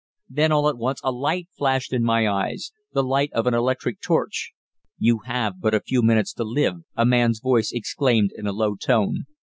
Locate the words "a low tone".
8.47-9.25